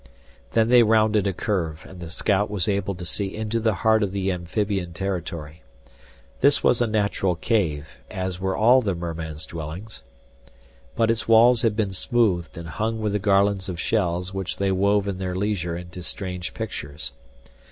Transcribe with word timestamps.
Then 0.53 0.69
they 0.69 0.81
rounded 0.81 1.27
a 1.27 1.31
curve, 1.31 1.85
and 1.87 1.99
the 1.99 2.09
scout 2.09 2.49
was 2.49 2.67
able 2.67 2.95
to 2.95 3.05
see 3.05 3.35
into 3.35 3.59
the 3.59 3.75
heart 3.85 4.01
of 4.01 4.11
the 4.11 4.31
amphibian 4.31 4.93
territory. 4.93 5.61
This 6.39 6.63
was 6.63 6.81
a 6.81 6.87
natural 6.87 7.35
cave, 7.35 7.87
as 8.09 8.39
were 8.39 8.57
all 8.57 8.81
the 8.81 8.95
merman's 8.95 9.45
dwellings, 9.45 10.01
but 10.95 11.11
its 11.11 11.27
walls 11.27 11.61
had 11.61 11.75
been 11.75 11.93
smoothed 11.93 12.57
and 12.57 12.67
hung 12.67 12.99
with 12.99 13.11
the 13.13 13.19
garlands 13.19 13.69
of 13.69 13.79
shells 13.79 14.33
which 14.33 14.57
they 14.57 14.71
wove 14.71 15.07
in 15.07 15.19
their 15.19 15.35
leisure 15.35 15.77
into 15.77 16.01
strange 16.01 16.55
pictures. 16.55 17.11